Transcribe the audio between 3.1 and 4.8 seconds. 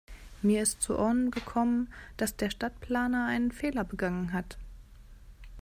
einen Fehler begangen hat.